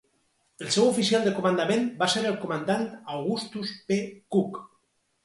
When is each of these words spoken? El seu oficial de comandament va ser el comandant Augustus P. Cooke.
El 0.63 0.69
seu 0.75 0.85
oficial 0.93 1.27
de 1.27 1.33
comandament 1.35 1.85
va 1.99 2.07
ser 2.13 2.23
el 2.29 2.39
comandant 2.45 2.87
Augustus 3.17 3.75
P. 3.93 3.99
Cooke. 4.37 4.65